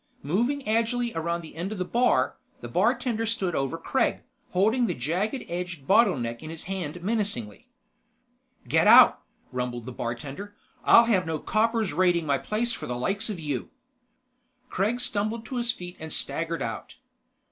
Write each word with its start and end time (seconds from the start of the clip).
Moving 0.23 0.67
agilely 0.67 1.13
around 1.13 1.41
the 1.41 1.55
end 1.55 1.71
of 1.71 1.77
the 1.77 1.85
bar, 1.85 2.35
the 2.61 2.67
bartender 2.67 3.27
stood 3.27 3.53
over 3.53 3.77
Kregg, 3.77 4.21
holding 4.49 4.87
the 4.87 4.95
jagged 4.95 5.45
edged 5.47 5.85
bottleneck 5.85 6.41
in 6.41 6.49
his 6.49 6.63
hand 6.63 7.03
menacingly. 7.03 7.67
"Get 8.67 8.87
out!" 8.87 9.21
rumbled 9.51 9.85
the 9.85 9.91
bartender. 9.91 10.55
"I'll 10.85 11.05
have 11.05 11.27
no 11.27 11.37
coppers 11.37 11.93
raiding 11.93 12.25
my 12.25 12.39
place 12.39 12.73
for 12.73 12.87
the 12.87 12.97
likes 12.97 13.29
of 13.29 13.39
you!" 13.39 13.69
Kregg 14.71 14.99
stumbled 15.01 15.45
to 15.45 15.57
his 15.57 15.71
feet 15.71 15.97
and 15.99 16.11
staggered 16.11 16.63
out. 16.63 16.95